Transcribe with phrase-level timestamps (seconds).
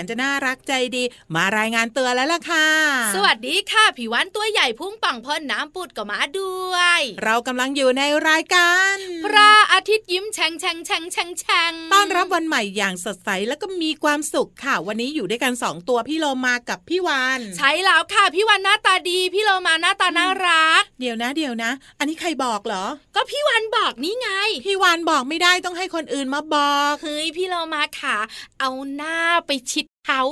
[0.00, 2.66] นจะน่ารักใจดี มารายงานเตือนแล้วล่ะค่ะ
[3.14, 22.84] สวัสดีค่ะผิววันตัวใหญ่พุ่งปังพ่นน้ำปุดก็มาด้วย เรากำลังอยู่ในรายการ พระอาทิตย์ยิ้มแฉ่งแฉ่งแฉ่งแฉ่งแฉ่งต้อนรับวันใหม่อย่างสดใสแล้วก็มีความสุขค่ะ วันนี้อยู่ด้วยกันสองตัวพี่โลมากับพี่วานใช่แล้วค่ะพี่วานหน้าตาดี พี่โลมาหน้าตาน่ารัก เดี๋ยวนะเดี๋ยวนะ อันนี้ใครบอกเหรอ
[23.16, 24.28] ก็พี่วานบอกนี่ไง
[24.66, 28.16] พี่วานบอกไม่ได้ต้องให้คนอื่นมาบอกเฮ้ยพี่โลมาค่ะ
[28.60, 29.16] เอาหน้า
[29.46, 30.22] ไปชิด เขา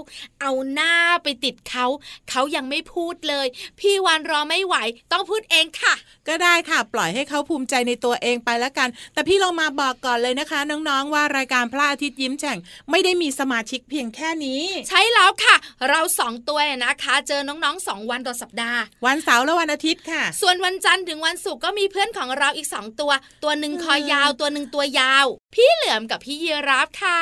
[0.40, 1.86] เอาหน้าไปติดเขา
[2.30, 3.46] เขายังไม่พูดเลย
[3.80, 4.76] พี่วันรอไม่ไหว
[5.12, 5.94] ต้องพูดเองค่ะ
[6.28, 12.58] ก็ได้ค่ะ ปล่อยให้เขาภูมิใจในตัวเองไปแล้วกัน แต่พี่เรามาบอกก่อนเลยนะคะ น้องๆว่ารายการพระอาทิตย์ยิ้มแฉ่ง
[12.90, 15.56] ไม่ได้มีสมาชิกเพียงแค่นี้ ใช่แล้วค่ะ
[15.88, 23.12] เราสองตัวนะคะ เจอน้องๆสองวันต่อสัปดาห์ วันเสาร์และวันอาทิตย์ค่ะ ส่วนวันจันทร์ถึงวันศุกร์ก็มีเพื่อนของเราอีกสองตัว
[23.42, 27.20] ตัวหนึ่งคอยาว ตัวหนึ่งตัวยาว พี่เหลือมกับพี่ยีรับค่ะ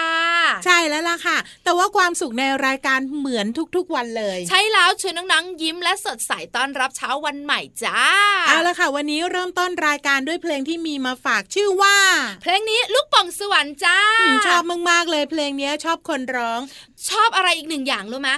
[0.66, 3.46] ใช่แล้วล่ะค่ะ แต่ว่าความสุขในรายการเหมือน
[3.76, 8.00] ทุกๆวันเลย ใช่แล้วชวนน้องๆยิ้มและสดใสต้อนรับเช้าวันใหม่จ้า
[8.48, 11.96] เอาละค่ะ วันนี้เริ่มต้นรายการด้วยเพลงที่มีมาฝากชื่อว่า
[12.42, 13.98] เพลงนี้ลูกโป่ป่องสวรรค์จ้า
[14.46, 16.60] ชอบมากๆเลยเพลงนี้ชอบคนร้อง
[17.08, 18.30] ชอบอะไรอีกหนึ่งอย่างรู้ไหม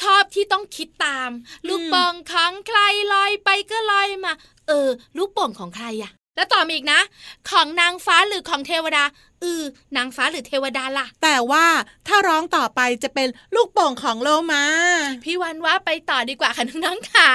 [0.00, 1.30] ชอบที่ต้องคิดตาม
[1.68, 2.78] ลูกโป่งของใคร
[3.12, 4.32] ลอยไปก็ลอยมา
[4.68, 7.00] เออ ลูกโป่งของใครอะแล้วต่อมาอีกนะ
[7.50, 9.62] ของนางฟ้าหรือของเทวดาเออ
[9.96, 11.66] นางฟ้าหรือเทวดาล่ะ แต่ว่า
[12.08, 14.64] ถ้าร้องต่อไปจะเป็นลูกโป่งของโลมา
[15.24, 17.30] พี่วันว่าไปต่อดีกว่าค่ะน้องๆค่ะ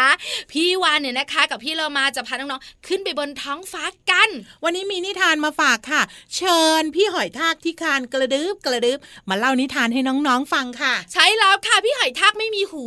[0.51, 4.29] พี่วันเนี่ยนะคะ กับพี่โลมาจะพาน้องๆขึ้นไปบนท้องฟ้ากัน
[4.63, 6.01] วันนี้มีนิทานมาฝากค่ะ
[6.35, 8.99] เชิญพี่หอยทากที่คานกระดึบกระดึบ
[9.29, 12.85] มาเล่านิทานให้น้องๆฟังค่ะ ใช้แล้วค่ะพี่หอยทากไม่มีหู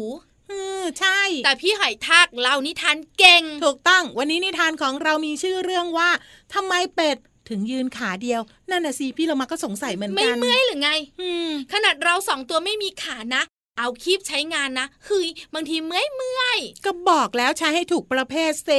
[0.51, 6.11] อือใช่ แต่พี่หอยทากเล่านิทานเก่ง ถูกต้อง วันนี้นิทานของเรามีชื่อเรื่องว่า
[6.55, 7.17] ทำไมเป็ด
[7.49, 13.43] ถึงยืนขาเดียว นั่นน่ะสิพี่เรามาก็สงสัยเหมือนไม่กันเมื่อยหรือไงอืมขนาดเราสองตัวไม่มีขานะ
[13.79, 18.71] เอาคีบใช้งานนะเฮ้ยบางทีเมื่อยเมื่อยก็บอกแล้วใช้ให้ถูกประเภทเซ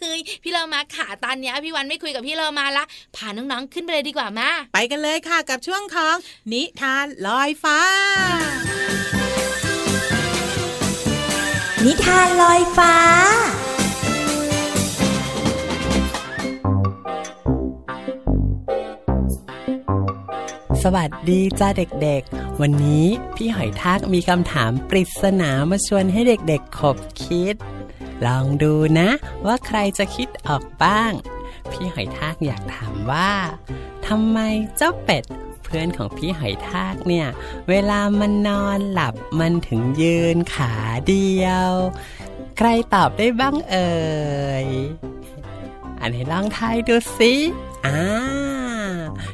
[0.00, 2.84] เฮ้ยพี่เรามาขาตอนเนี้ยพี่วันไม่คุยกับพี่เรามาละ
[3.16, 6.16] พาน้องๆขึ้นไปเลยดีกว่ามาไปกันเลยค่ะกับช่วงของ
[6.52, 7.80] นิทานลอยฟ้า
[11.84, 12.94] นิทานลอยฟ้า
[20.84, 21.68] สวัสดีจ้า
[22.02, 27.54] เด็กๆ วันนี้พี่หอยทากมีคำถามปริศนามาชวนให้เด็กๆขบคิด
[28.26, 29.08] ลองดูนะ
[29.46, 31.12] ว่าใครจะคิดออกบ้าง
[31.70, 33.32] พี่หอยทากอยากถามว่า
[34.06, 34.38] ทำไม
[34.76, 35.24] เจ้าเป็ด
[35.62, 37.28] เพื่อนของพี่หอยทากเนี่ย
[37.68, 40.72] เวลามันนอนหลับมันถึงยืนขา
[41.08, 41.70] เดียว
[42.58, 43.94] ใครตอบได้บ้างเอ่
[44.64, 44.66] ย
[46.00, 47.32] อันไหนลองทายดูสิ
[47.86, 48.53] อ่า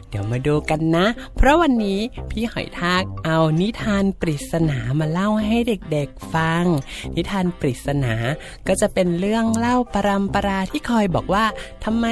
[0.09, 1.07] เดี๋ยวมาดูกันนะ
[1.37, 2.01] เพราะวันนี้
[2.31, 6.65] พี่หอยทากเอานิทานปริศนามาเล่าให้เด็กๆฟัง
[7.17, 8.15] นิทานปริศนา
[8.67, 11.45] ก็จะเป็นเรื่องเล่าปรำปราที่คอยบอกว่า
[11.85, 12.07] ทำไม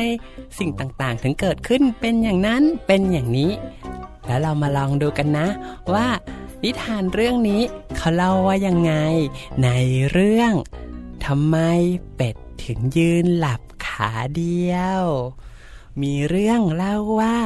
[0.59, 3.51] สิ่งต่างๆ ถึงเกิดขึ้นเป็นอย่างนั้นเป็นอย่างนี้
[4.27, 5.47] แล้วเรามาลองดูกันนะ
[5.95, 6.07] ว่า
[6.65, 7.63] นิทานเรื่องนี้
[7.97, 8.95] เขาเล่าว่ายังไง
[9.63, 9.69] ใน
[10.11, 10.53] เรื่อง
[11.25, 11.57] ทำไม
[12.17, 15.03] เป็ดถึงยืนหลับขาเดียว
[16.03, 17.39] มีเรื่องเล่าว่า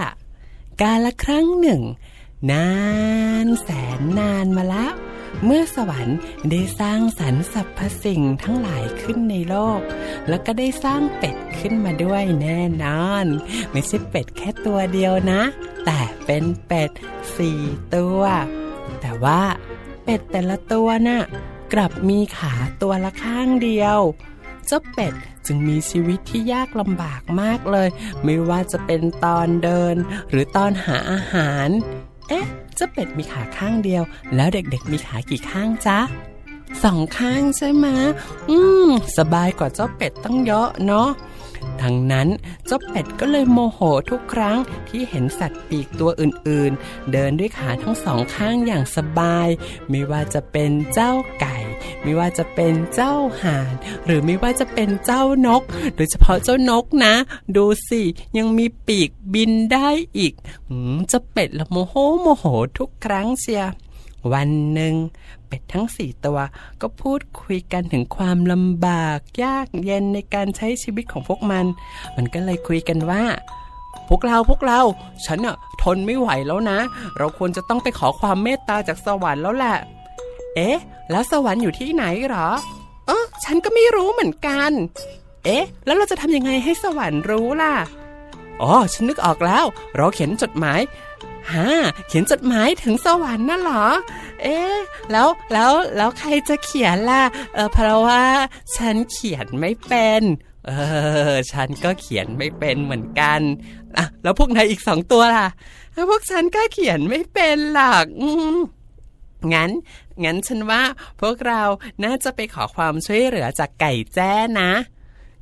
[0.81, 1.82] กาละครั้งหนึ่ง
[2.50, 2.70] นา
[3.44, 3.69] นแส
[3.99, 4.94] นนานมาแล้ว
[5.44, 6.19] เมื่อสวรรค์
[6.50, 9.81] ได้สร้างสรรสรรพสิ่งทั้งหลายขึ้นในโลก
[10.28, 13.26] แล้วก็ได้สร้างเป็ดขึ้นมาด้วยแน่นอน
[13.72, 15.43] ไม่ใช่เป็ดแค่ตัวเดียวนะ
[15.84, 16.90] แต่เป็นเป็ด
[17.37, 17.60] สี่
[17.94, 18.22] ตัว
[19.00, 19.43] แต่ว่า
[20.04, 21.22] เป็ดแต่ละตัวน่ะ
[21.72, 23.99] กลับมีขาตัวละข้างเดียว
[24.67, 25.14] เจ้าเป็ด
[25.47, 27.88] จึงมีชีวิตที่ยากลำบากมากเลย
[28.25, 29.97] ไม่ว่าจะเป็นตอนเดิน
[30.31, 31.69] หรือตอนหาอาหาร
[32.29, 34.03] เอ๊ะเจ้าเป็ดมีขาข้างเดียว
[34.35, 35.99] แล้วเด็กๆมีขากี่ข้างจ๊ะ
[36.85, 37.87] สองข้างใช่ไหม
[38.50, 38.88] อืม
[39.19, 41.11] สบายกว่าเจ้าเป็ดตั้งเยอะเนาะ
[41.82, 42.29] ดังนั้น
[42.67, 43.81] เจ้าเป็ดก็เลยโมโห
[44.11, 49.49] ทุกครั้งที่เห็นสัตว์ปีกตัวอื่นๆ เดินด้วยขาทั้งสองข้างอย่างสบาย
[49.91, 51.56] ไม่ว่าจะเป็นเจ้าไก่
[52.02, 53.73] ไม่ว่าจะเป็นเจ้าห่าน
[54.05, 55.62] หรือไม่ว่าจะเป็นเจ้านก
[55.96, 57.14] โดยเฉพาะเจ้านกนะ
[57.56, 58.02] ดูสิ
[58.38, 59.88] ยังมีปีกบินได้
[60.19, 60.34] อีก
[60.69, 62.44] อืมจ้าเป็ดละโมโหโมโห
[62.79, 63.64] ทุกครั้งเชีย
[64.32, 64.94] วันหนึ่ง
[65.46, 66.38] เป็ดทั้งสี่ตัว
[66.81, 71.64] ก็พูดคุยกันถึงความลำบากยากเย็นในการใช้ชีวิตของพวกมัน
[72.17, 73.25] มันก็เลยคุยกันว่า
[74.08, 74.81] พวกเราพวกเรา
[75.26, 76.78] ฉันอะทนไม่ไหวแล้วนะ
[77.18, 79.76] เราควรจะต้องไปขอความเมตตาจากสวรรค์แล้วแหละ
[80.56, 80.78] เอ๊ะ
[81.11, 82.49] แล้วสวรรค์อยู่ที่ไหนหรอ
[83.06, 84.71] เออฉันก็ไม่รู้เหมือนกัน
[85.44, 87.75] เอ๊ะ แล้วเราจะทำยังไงให้สวรรค์รู้ล่ะ
[88.62, 89.64] อ๋อ ฉันนึกออกแล้ว
[89.97, 90.80] เราเขียนจดหมาย
[91.52, 91.68] ฮะ
[92.09, 93.87] เขียนจดหมายถึงสวรรค์น่ะหรอ
[94.42, 94.76] เอ๊ะ
[95.12, 97.23] แล้ว แล้ว แล้วใครจะเขียนล่ะ
[97.54, 98.23] เออเพราะว่า
[98.76, 100.23] ฉันเขียนไม่เป็น
[100.66, 100.71] เอ
[101.30, 103.40] อ ฉันก็เขียนไม่เป็นเหมือนกัน
[103.97, 105.47] อะ แล้วพวกนายอีกสองตัวล่ะ
[106.11, 108.28] พวกฉันก็เขียนไม่เป็นหรอกอื
[109.54, 109.70] งั้น
[110.25, 110.82] งั้นฉันว่า
[111.20, 111.62] พวกเรา
[112.04, 114.72] น่าจะไปขอความช่วยเหลือจากไก่แจ้นะ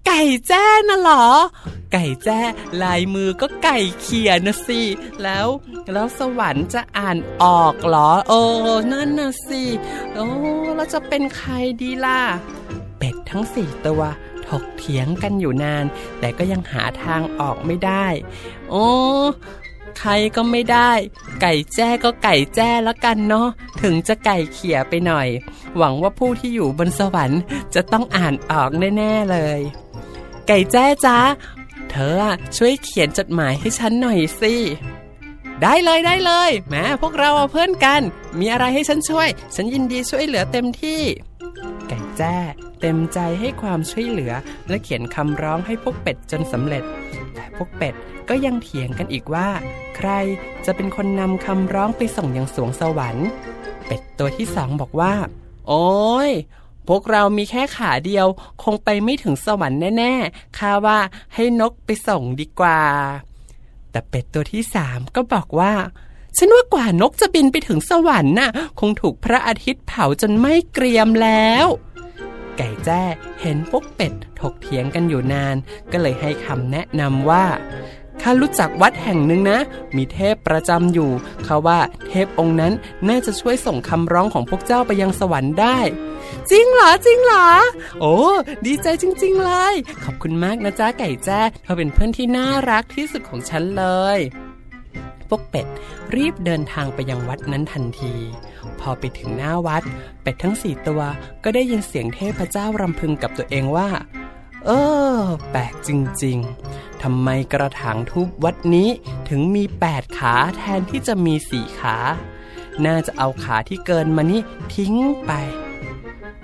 [0.06, 1.26] ไก่แจ้น่ะเหรอ
[1.92, 2.40] ไก่แจ้
[2.82, 4.82] ลายมือก็ไก่เขียนนะสิ
[5.22, 5.46] แล้ว
[5.92, 8.32] แล้วสวรรค์จะอ่านออกเหรอ เอ
[8.68, 9.62] อ นั่นน่ะสิ
[10.14, 10.26] โอ้
[10.76, 12.20] แล้วจะเป็นใครดีล่ะ
[12.98, 14.02] เป็ดทั้งสี่ตัว
[14.48, 15.84] ถกเถียงกันอยู่นาน
[16.20, 18.06] แต่ก็ยังหาทางออกไม่ได้
[18.70, 18.86] โอ้
[19.98, 20.90] ใครก็ไม่ได้
[21.42, 23.48] ไก่แจ้ก็ไก่แจ้แล้วกันเนาะ
[23.82, 25.28] ถึงจะไก่เขี่ยไปหน่อย
[25.76, 27.40] หวังว่าผู้ที่อยู่บนสวรรค์
[27.74, 29.60] จะต้องอ่านออกแน่ ๆเลย
[30.48, 31.18] ไก่แจ้จ้า
[31.90, 32.22] เธอ
[32.56, 34.54] ช่วยเขียนจดหมายให้ฉันหน่อยสิ
[35.62, 38.02] ได้เลยได้เลยแหมพวกเราเพื่อนกัน
[38.38, 41.02] มีอะไรให้ฉันช่วย ฉันยินดีช่วยเหลือเต็มที่
[41.88, 42.36] ไก่แจ้
[42.80, 44.32] เต็มใจให้ความช่วยเหลือ
[44.68, 46.84] และเขียนคำร้องให้พวกเป็ดจนสำเร็จ
[47.60, 47.94] พวกเป็ด
[48.28, 49.48] ก็ยังเถียงกันอีกว่า
[49.96, 50.10] ใคร
[50.66, 53.28] จะเป็นคนนำคำร้องไปส่งยังสวงสวรรค์
[53.86, 55.14] เป็ดตัวที่สองบอกว่า
[55.68, 56.30] โอ้ย
[56.88, 58.26] พวกเรามีแค่ขาเดียว
[58.62, 60.98] คงไปไม่ถึงสวรรค์แน่ๆข้าว่า
[61.34, 62.80] ให้นกไปส่งดีกว่า
[63.90, 65.72] แต่เป็ดตัวที่สามก็บอกว่า
[66.36, 68.50] ฉันว่ากว่านกจะบินไปถึงสวรรค์น่ะ
[68.80, 71.66] คงถูกพระอาทิตย์เผาจนไม่เกรียมแล้ว
[72.58, 73.02] ไก่แจ้
[73.40, 75.56] เห็นพวกเป็ดถกเถียงกันอยู่นาน
[75.92, 77.44] ก็เลยให้คำแนะนำว่า
[78.22, 79.58] ข้ารู้จักวัดแห่งหนึ่งนะ
[79.96, 81.10] มีเทพประจำอยู่
[81.44, 82.72] เขาว่าเทพองค์นั้น
[83.08, 85.78] น่าจะช่วยส่งคำร้องของพวกเจ้าไปยังสวรรค์ได้
[86.50, 87.48] จริงเหรอจริงเหรอ
[88.00, 88.16] โอ้
[88.66, 93.84] ดีใจจริง ๆ เลย ขอบคุณมากนะจ๊ะไก่แจ้เธอเป็นเพื่อนที่น่ารักที่สุดของฉันเล
[94.16, 94.18] ย
[95.28, 95.66] พวกเป็ด
[96.14, 98.14] รีบเดินทางไปยังวัดนั้นทันที
[98.80, 99.82] พอไปถึงหน้าวัด
[100.22, 101.02] เป็ดทั้งสี่ตัว
[101.44, 103.90] ก็ได้ยินเสียงเทพเจ้ารำพึงกับตัวเองว่า
[104.66, 104.70] เอ
[105.18, 105.90] อ แปลกจ
[106.24, 106.38] ริง
[106.70, 108.88] ๆทำไมกระถางทูบวัดนี้
[109.28, 111.96] ถึงมีแปดขาแทนที่จะมีสี่ขา
[112.86, 114.40] น่าจะเอาขาที่เกินมานี่
[114.74, 114.94] ทิ้ง
[115.26, 115.32] ไป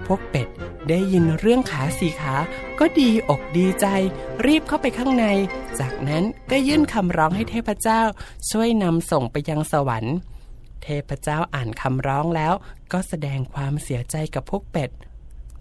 [0.07, 0.49] พวกเป็ด
[0.89, 2.35] ได้ยินเรื่องขาสี่ขา
[2.79, 3.87] ก็ดีอกดีใจ
[4.47, 5.27] รีบเข้าไปข้างใน
[5.81, 8.03] จากนั้นก็ยื่นคำร้องให้เทพเจ้า
[8.51, 10.17] ช่วยนำส่งไปยังสวรรค์
[10.83, 12.55] เทพเจ้าอ่านคำร้องแล้ว
[12.93, 14.91] ก็แสดงความเสียใจกับพวกเป็ด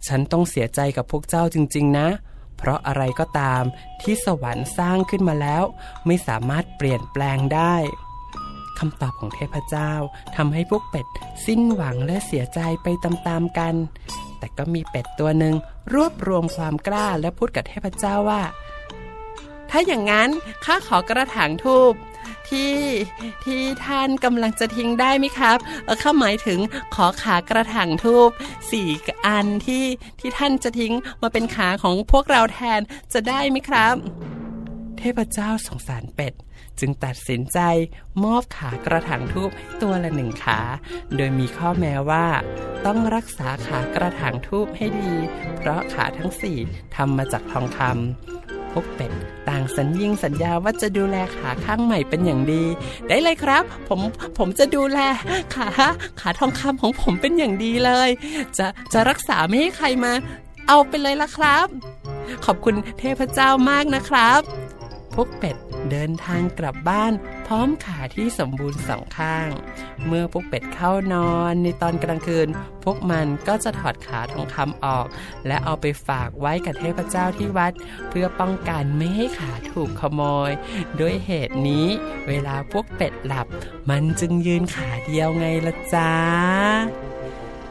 [0.07, 2.07] ฉันต้องเสียใจกับพวกเจ้าจริง ๆ นะ
[2.57, 3.63] เพราะอะไรก็ตาม
[4.01, 5.63] ที่สวรรค์สร้างขึ้นมาแล้ว
[6.05, 7.75] ไม่สามารถเปลี่ยนแปลงได้
[8.79, 9.91] คำตอบของเทพเจ้า
[10.35, 11.07] ทำให้พวกเป็ด
[11.45, 13.75] สิ้นหวังและเสียใจไปตามๆกัน
[14.39, 15.55] แต่ก็มีเป็ดตัวหนึ่ง
[15.93, 18.43] รวบรวมความกล้าและพูดกับเทพเจ้าว่า
[19.69, 20.29] ถ้าอย่างนั้น
[20.65, 21.93] ข้าขอกระถางทูบ
[22.49, 22.73] ที่
[23.43, 25.57] ที่ท่านกำลังจะทิ้งได้ไหมครับ
[25.99, 26.59] เข้าหมายถึง
[26.95, 28.29] ขอขากระถางทูบ
[28.71, 28.89] สี่
[29.25, 29.85] อันที่
[30.19, 32.81] ที่ท่านจะทิ้งมาเป็นขาของพวกเราแทน
[33.13, 33.95] จะได้ไหมครับ
[34.97, 36.33] เทพเจ้าสงสารเป็ด
[36.79, 37.59] จึงตัดสินใจ
[38.23, 40.59] มอบขากระถางทูบให้ตัวละหนึ่งขา
[41.15, 42.27] โดยมีข้อแม้ว่า
[42.85, 45.13] ต้องรักษาขากระถางทูบให้ดี
[45.57, 46.57] เพราะขาทั้งสี่
[46.95, 49.11] ทำมาจากทองคำ พวกเป็ด
[49.49, 52.63] ต่างสัญญิงสัญญาว่าจะดูแลขาข้างใหม่เป็นอย่างดี
[53.07, 53.99] ได้เลยครับ ผม
[54.37, 54.99] ผมจะดูแล
[55.55, 55.67] ขา
[56.21, 58.09] ขาทองคำของผมเป็นอย่างดีเลย
[58.57, 60.11] จะจะรักษาไม่ให้ใครมา
[60.67, 61.67] เอาไปเลยละครับ
[62.45, 64.41] ขอบคุณเทพเจ้ามากนะครับ
[65.15, 65.55] พวกเป็ด
[65.91, 67.13] เดินทางกลับบ้าน
[67.47, 69.49] พร้อมขาที่สมบูรณ์สองข้าง
[70.07, 72.47] เมื่อพวกเป็ดเข้านอนในตอนกลางคืน
[72.83, 75.05] พวกมันก็จะถอดขาทองคำออก
[75.47, 77.73] และเอาไปฝากไว้กับเทพเจ้าที่วัด
[78.09, 80.51] เพื่อป้องกันไม่ให้ขาถูกขโมย
[80.99, 81.87] ด้วยเหตุนี้
[82.27, 83.47] เวลาพวกเป็ดหลับ
[83.89, 86.11] มันจึงยืนขาเดียวไงละจ้า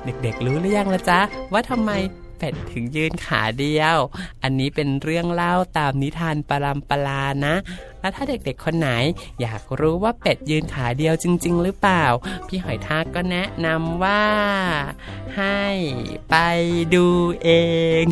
[0.04, 1.20] เด็กๆรู้หรือยังละจ๊ะ
[1.52, 1.92] ว่าทำไม
[2.38, 3.96] เป็ดถึงยืนขาเดียว
[4.42, 7.54] อันนี้เป็นเรื่องเล่าตามนิทานปรำปลานะ
[8.04, 8.90] แล้วถ้าเด็กๆคนไหน
[9.40, 12.04] อยากรู้ว่าเป็ดยืนขาเดียวจริง ๆ หรือเปล่า
[12.46, 14.24] พี่หอยทากก็แนะนำว่า
[15.36, 15.60] ให้
[16.30, 16.36] ไป
[16.94, 17.06] ดู
[17.42, 17.50] เอ
[18.06, 18.08] ง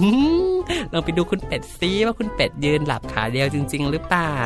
[0.92, 4.36] ลองไปดูคุณเป็ดซิว่าคุณเป็ดยืนหลับขาเดียวจริง ๆ หรือเปล่า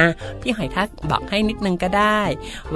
[0.00, 0.08] อะ
[0.40, 2.20] พี่หอยทักบอกให้นิดนึงก็ได้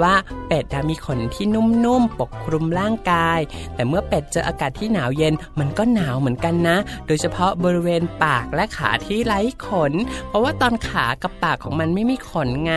[0.01, 0.13] ว่า
[0.47, 3.39] เป็ดมีขนที่นุ่มๆปกคลุมร่างกาย
[3.75, 9.93] แต่เมื่อเป็ดเจออากาศที่หนาวเย็นมันก็หนาวเหมือนกันนะ โดยเฉพาะบริเวณปากและขาที่ไร้ขน
[10.27, 12.75] เพราะว่าตอนขากับปากของมันไม่มีขนไง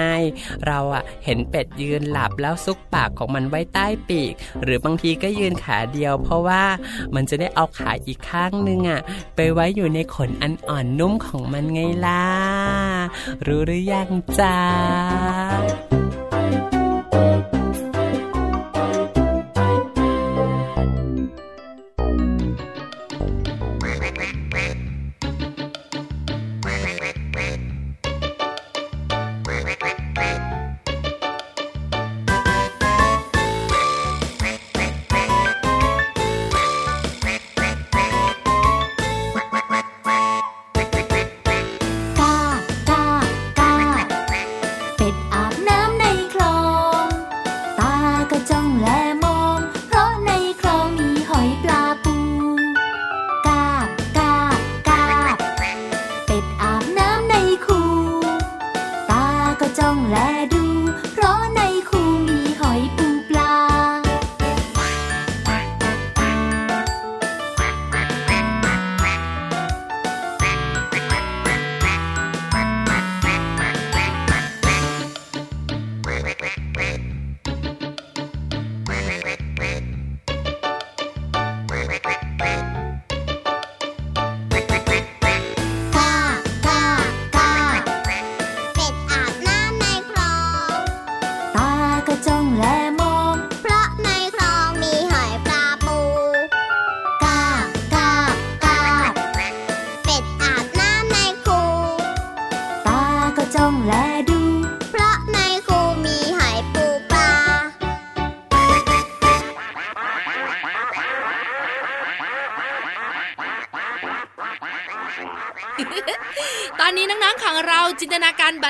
[0.67, 4.33] เราอะเห็นเป็ดยืนหลับแล้วซุกปากของมันไว้ใต้ปีก
[4.63, 6.63] หรือบางทีก็ยืนขาเดียว เพราะว่า
[7.15, 9.01] มันจะได้เอาขาอีกข้างนึงอะ
[9.37, 12.25] ไปไว้อยู่ในขนอันอ่อนนุ่มของมันไงล่ะ
[13.47, 14.09] รู้หรือยัง
[14.41, 14.53] จ้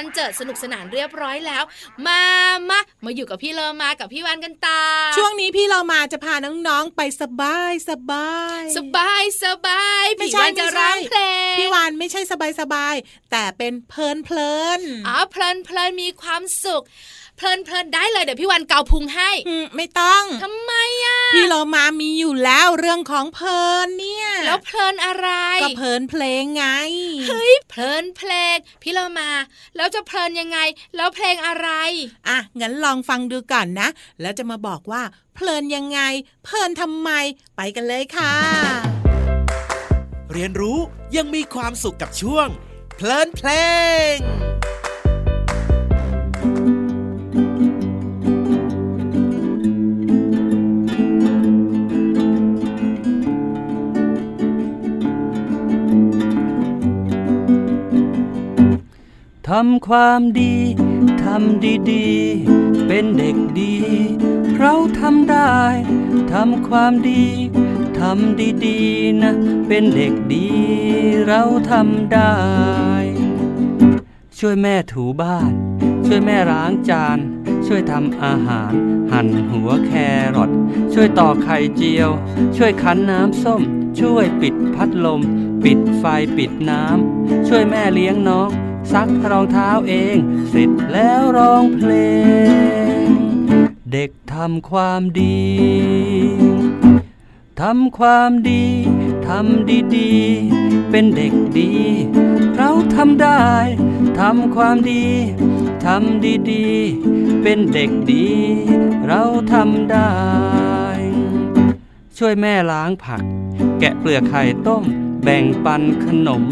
[0.05, 1.63] ตนาการบันเจิดสนุกสนานเรียบร้อยแล้ว
[2.07, 2.23] มา
[2.71, 4.83] มามาอยู่กับพี่เลอมากับพี่วันกันตา
[5.17, 11.21] ช่วงนี้พี่เรามาจะพาน้องๆไปสบายสบายสบายสบายไม่พี่ใช่วันจะไม่ใช่ร้องเพล
[11.53, 12.95] งพี่วานไม่ใช่สบายสบาย
[13.31, 16.83] แต่เป็นเพลินเพลินอ๋อเพลินเพลินมีความสุข
[17.37, 20.73] เพลินเพลินได้เลยเดี๋ยวพี่วันเกาพุงให้อืมไม่ต้องทำไม
[21.05, 25.29] อะพี่เรามามีอยู่แล้วเรื่องของเพลินเนี่ย แล้วเพลินอะไร
[25.63, 26.65] ก็เพลินเพลงไง
[27.29, 29.31] เฮ้ยเพลินเพลง พี่เรามา
[29.77, 30.59] แล้วจะเพลินยังไง
[30.97, 31.69] แล้วเพลงอะไร
[32.29, 33.89] อะงั้นลองฟังดูก่อนนะ
[34.21, 35.03] แล้วจะมาบอกว่า
[35.35, 36.01] เพลินยังไง
[36.45, 37.11] เพลินทำไม
[37.57, 38.35] ไปกันเลยค่ะ
[40.33, 40.79] เรียนรู้
[41.17, 42.49] ยังมีความสุขกับช่วง
[42.97, 43.51] เพลินเพล
[44.15, 44.17] ง
[59.51, 60.55] ทำความดี
[61.25, 63.75] ทำดีๆ เป็นเด็กดี
[64.59, 65.55] เราทำได้
[66.33, 67.25] ทำความดี
[68.01, 69.35] ทำดีๆ นะ
[69.69, 70.47] เป็นเด็กดี
[71.27, 72.35] เราทำได้
[74.39, 75.53] ช่วยแม่ถูบ้าน
[76.07, 77.19] ช่วยแม่ล้างจาน
[77.67, 78.73] ช่วยทำอาหาร
[79.13, 79.93] หั่นหัวแค
[80.37, 80.51] รอท
[80.93, 82.11] ช่วยต่อไข่เจียว
[82.57, 83.63] ช่วยคั้นน้ำส้ม
[84.01, 85.21] ช่วยปิดพัดลม
[85.65, 86.05] ปิดไฟ
[86.37, 88.51] ปิดน้ำ ช่วยแม่เลี้ยงน้อง
[88.93, 90.17] ซักรองเท้าเอง
[90.51, 91.93] เสร็จแล้วร้องเพล
[93.05, 93.07] ง
[93.93, 95.45] เด็กทำความดี
[97.61, 98.65] ทำความดี
[99.29, 101.71] ทำดีๆ เป็นเด็กดี
[102.57, 103.45] เราทำได้
[104.21, 105.05] ทำความดี
[105.87, 108.27] ทำดีๆ เป็นเด็กดี
[109.07, 110.13] เราทำได้
[112.19, 113.23] ช่วยแม่ล้างผัก
[113.81, 114.85] แกะเปลือกไข่ต้ม
[115.25, 116.43] แบ่งปันขนม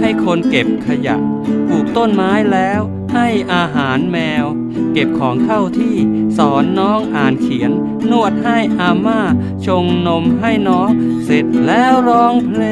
[0.00, 1.16] ให้คนเก็บขยะ
[1.68, 2.80] ปลูกต้นไม้แล้ว
[3.14, 4.44] ให้อาหารแมว
[4.92, 5.94] เก็บของเข้าที่
[6.38, 7.72] สอนน้องอ่านเขียน
[8.10, 9.20] นวดให้อาม่า
[9.66, 10.90] ชงนมให้น้อง
[11.24, 12.62] เสร็จแล้วร้องเพล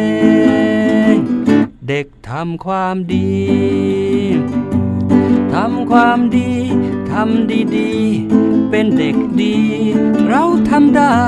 [1.13, 1.15] ง
[1.89, 3.33] เด็กทำความดี
[5.55, 6.53] ทำความดี
[7.11, 8.42] ทำดีๆ
[8.75, 9.57] เป็นเด็กดี
[10.29, 11.19] เราทำได้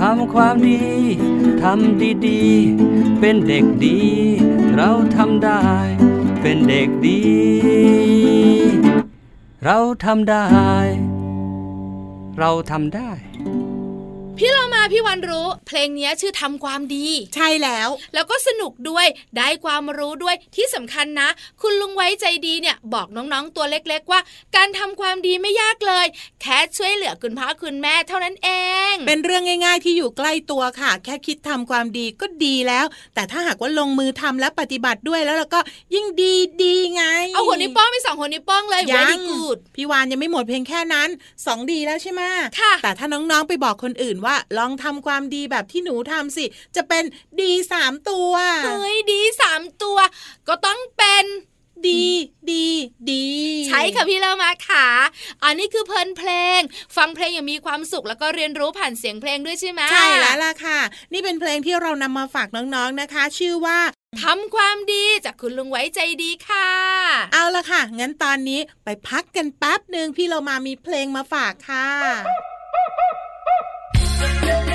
[0.00, 0.84] ทำความดี
[1.62, 3.98] ทำดีๆ เป็นเด็กดี
[4.76, 5.62] เราทำได้
[6.42, 7.20] เป็นเด็กดี
[9.64, 10.46] เราทำได้
[12.38, 13.10] เราทำได้
[14.38, 21.28] พี่เรามาพี่วันรู้ เพลงเนี้ยชื่อทำความดี ใช่แล้ว แล้วก็สนุกด้วยได้ความรู้ด้วยที่สำคัญนะ
[21.62, 24.20] คุณลุงไว้ใจดีเนี่ยบอกน้องๆตัวเล็กๆว่า
[24.56, 26.06] การทำความดีไม่ยากเลย
[26.40, 28.50] แค่ช่วยเหลือคุณพ่อคุณแม่เท่านั้นเอ
[28.92, 35.60] ง เป็นเรื่องง่ายๆที่อยู่ใกล้ตัวค่ะ แค่คิดทำความดีก็ดีแล้ว แต่ถ้าหากว่าลงมือทำและปฏิบัติด้วยแล้วเราก็
[35.94, 41.08] ยิ่งดีดีไง เอาหัวนิ้วโป้งไปสองหัวนิ้วโป้งเลยยั very ง good พี่วานยังไม่หมดเพียงแค่นั้น
[41.46, 42.22] สองดีแล้วใช่ไหม
[42.60, 46.44] ค่ะแต่ถ้าน้องๆไปบอกคนอื่นว่าลองทำความดีแบบที่หนูทำสิ
[46.76, 47.04] จะเป็น
[47.40, 48.32] ดีสามตัว
[48.64, 49.98] เฮ้ยดีสามตัว
[50.48, 51.26] ก็ต้องเป็น
[51.88, 52.06] ดี
[52.52, 52.66] ดี
[53.10, 53.26] ดี
[53.68, 54.86] ใช่ค่ะพี่เรามาค่ะ
[55.42, 56.60] อันนี้คือเพลินเพลง
[56.96, 60.78] ฟังเพลงอย่างมีความสุขแล้วก็เรียนรู้ผ่านเสียงเพลงด้วยใช่ไหมใช่แล้วล่ะค่ะ
[61.12, 63.78] นี่เป็นเพลงที่เรานำมาฝากน้องๆนะคะ ชื่อว่า
[64.22, 66.68] ทำความดีจากคุณลุงไว้ใจดีค่ะ
[67.32, 71.88] เอาละค่ะ งั้นตอนนี้ไปพักกันแป๊บหนึ่งพี่เรามามีเพลงมาฝากค่ะ
[74.20, 74.65] ดี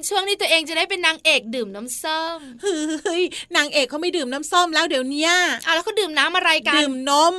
[0.00, 0.99] เป็นช่วงที่ตัวเองจะได้เป็น
[1.30, 3.22] อกดื่มน้ำส้มเฮ้ย
[3.56, 5.32] นางเอกเขาไม่ดื่มน้ำส้มแล้วเดี๋ยวเนี้ย
[5.64, 7.34] เอาแล้วเขาดื่มน้ำอะไรกันดื่มนม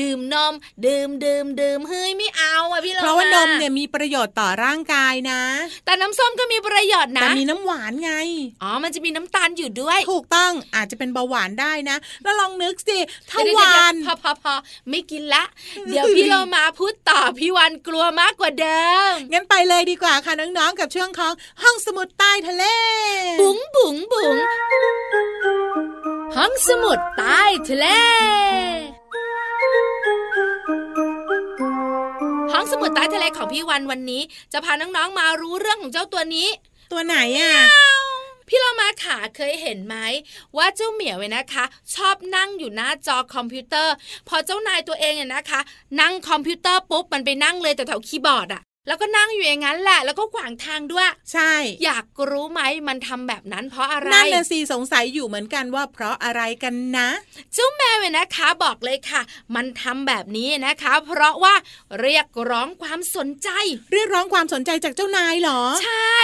[0.00, 0.52] ดื่มนม
[0.86, 5.42] ดื่มดื่มดื่มเฮ้ยไม่เอาอะพี่เราเพราะว่านมเนี่ยมีประโยชน์ต่อร่างกายนะ
[5.84, 8.12] แต่น้ำส้มก็มีประโยชน์นะแต่มีน้ำหวานไง
[8.62, 12.98] อ๋อมันจะมีน้ำตาลอยู่ด้วย ถูกต้องอาจจะเป็นเบาหวานได้นะ แล้วลองนึกสิ
[13.30, 14.54] ถ้าเดี๋ยหวานเดี๋ยพอพอพอ
[14.90, 15.44] ไม่กินละ
[15.86, 21.32] เดี๋ยวพี่เรามาพูดต่อพี่วันกลัวมากกว่าเดิมงั้นไปเลยดีกว่าค่ะน้องๆกับช่วงของ
[21.62, 22.64] ห้องสมุดใต้ทะเล
[23.40, 24.36] บุ๋งบุ๋งบุ๋ง
[26.36, 27.86] ห้องสมุดใต้ทะเล
[32.52, 34.22] ห้องสมุดใต้ทะเลของพี่วันวันนี้
[34.52, 36.48] จะพาน้องๆมารู้เรื่องของเจ้าตัวนี้
[36.92, 37.54] ตัวไหนอะ
[38.48, 39.96] พี่เรามาขาเคยเห็นไหม
[40.56, 43.94] ว่าเจ้าเหมียวเนี่ยนะคะ ชอบนั่งอยู่หน้าจอคอมพิวเตอร์
[44.28, 45.60] พอเจ้านายตัวเองเนี่ยนะคะ
[46.00, 51.52] นั่งคอมพิวเตอร์ปุ๊บมันไปนั่งเลยแต่แถวคีย์บอร์ดอะ แล้วก็นั่งอยู่อย่างนั้นแหละ แล้วก็ขวางทางด้วย ใช่
[51.84, 57.08] อยากรู้ไหมมันทำแบบนั้น เพราะอะไรนั่นน่ะสิสงสัยอยู่เหมือนกันว่า เพราะอะไรกันนะ
[57.54, 59.20] เจ้าแมวเนี่ยนะคะ บอกเลยค่ะ
[59.54, 61.54] มันทำแบบนี้นะคะ เพราะว่า
[62.00, 63.48] เรียกร้องความสนใจ
[63.92, 66.18] เรียกร้องความสนใจจากเจ้านายเหรอ ใช่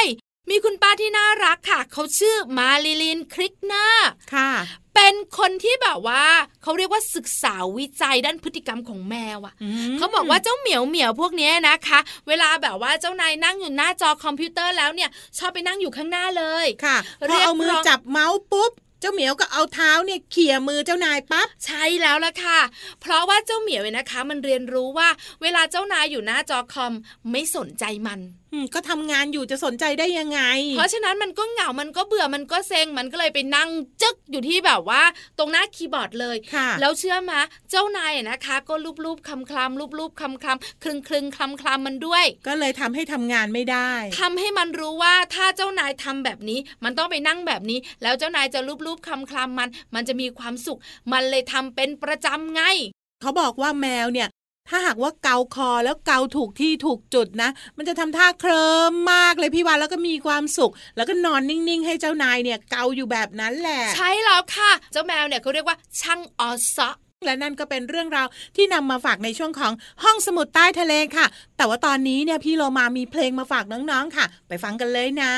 [0.50, 4.50] มีคุณป้าที่น่ารักค่ะ เขาชื่อมาริลินครีเกอร์ค่ะ
[4.94, 6.24] เป็นคนที่แบบว่า
[6.62, 22.60] เขาเรียกว่าศึกษาวิจัยด้านพฤติกรรมของแมวอะอืมเขาบอกว่าเจ้าเหมียวเหมียวพวกเนี้ยนะคะ เวลาแบบว่าเจ้านายนั่งอยู่หน้าจอคอมพิวเตอร์แล้วเนี่ย ชอบไปนั่งอยู่ข้างหน้าเลยค่ะพเรีอยกเอามือร้องจับเมาส์ปุ๊บเจ้าเหมียวก็เอาเท้าเนี่ยเขี่ยมือเจ้านายปั๊บใช่แล้วล่ะค่ะ
[23.00, 25.08] เพราะว่าเจ้าเหมียวเนี่ยนะคะ มันเรียนรู้ว่า
[25.42, 26.92] เวลาเจ้านายอยู่หน้าจอคอม
[27.30, 28.41] ไม่สนใจมันอืม
[28.74, 30.40] ก็ทำงานอยู่จะสนใจได้ยังไง
[30.76, 33.68] เพราะฉะนั้นมันก็เหงา มันก็เบื่อ มันก็เซ็ง มันก็เลยไปนั่ง
[34.02, 35.02] จึกอยู่ที่แบบว่า
[35.38, 50.78] ตรงหน้าคีย์บอร์ดเลยค่ะแล้วเชื่อมาเจ้านายอะนะคะ ก็ลูบๆคำคลำลูบๆคำคลำคลึงคลึงคลำคลำมันด้วย ก็เลยทำให้ทำงานไม่ได้ทำให้มันรู้ว่าถ้าเจ้านายทำแบบนี้ มันต้องไปนั่งแบบนี้ แล้วเจ้านายจะลูบๆคำคลำมัน มันจะมีความสุข
[51.12, 52.62] มันเลยทำเป็นประจำไง
[53.22, 54.28] เขาบอกว่าแมวเนี่ย
[54.68, 66.90] ถ้าหากว่าเกาคอแล้วเกาถูกที่ถูกจุดนะ มันจะทำท่าเคลิ้มมากเลยพี่วานแล้วก็มีความสุข แล้วก็นอนนิ่งๆ ให้เจ้านายเนี่ยเกาอยู่แบบนั้นแหละ ใช่แล้วค่ะ เจ้าแมวเนี่ยเขาเรียกว่าช่างออซะ
[67.24, 69.72] และนั่นก็เป็นเรื่องราวที่นำมาฝากในช่วงของ
[70.02, 75.32] ห้องสมุดใต้ทะเลค่ะ แต่ว่าตอนนี้เนี่ยพี่โลมามีเพลงมาฝากน้องๆค่ะ ไปฟังกันเลยนะ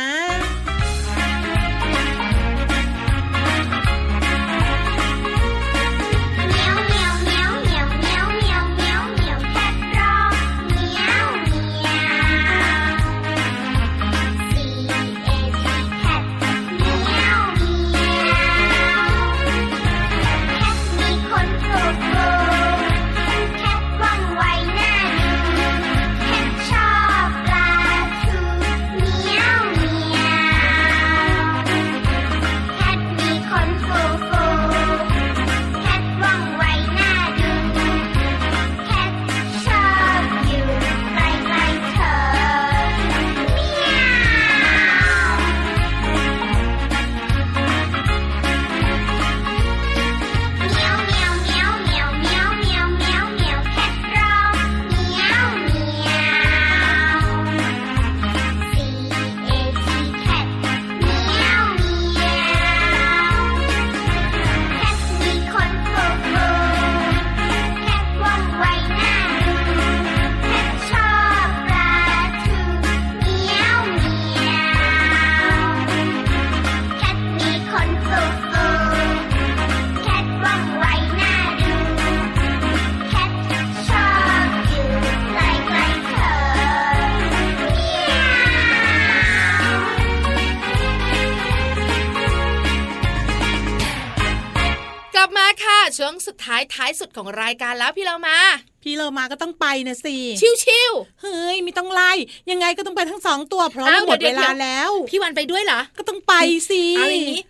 [96.45, 98.39] ท้ายท้ายสุดของรายการแล้วพี่เรามา
[98.83, 102.13] พี่โลมาก็ต้องไปนะสิชิวเฮ้ยไม่ต้องไล่
[102.51, 106.35] ยังไงก็ต้องไปทั้งสองตัวเพราะอ้าว่าวหมดเดี๋เวยวลาเดี๋ยวแล้วๆพี่วันไปด้วยเหรอ ก็ต้องไป
[106.71, 107.43] สิเอาอย่างนี้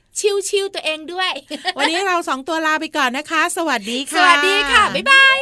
[0.48, 1.30] ชิวๆตัวเองด้วย
[1.78, 5.38] วันนี้เราสองตัวลาไปก่อนนะคะ สวัสดีสค่ะวัสดีค่ะ บ๊ายบาย